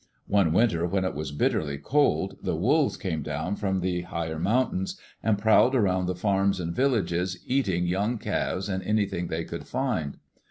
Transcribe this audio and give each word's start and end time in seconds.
One 0.25 0.51
winter, 0.51 0.87
when 0.87 1.05
it 1.05 1.13
was 1.13 1.31
bitterly 1.31 1.77
cold, 1.77 2.37
the 2.41 2.55
wolves 2.55 2.97
came 2.97 3.21
down 3.21 3.55
from 3.55 3.81
the 3.81 4.01
higher 4.01 4.39
mountains 4.39 4.99
and 5.21 5.37
prowled 5.37 5.75
around 5.75 6.07
the 6.07 6.15
farms 6.15 6.59
and 6.59 6.73
villages, 6.75 7.37
eating 7.45 7.85
young 7.85 8.17
calves 8.17 8.67
and 8.67 8.81
anything 8.81 9.27
they 9.27 9.43
could 9.45 9.67
find. 9.67 10.17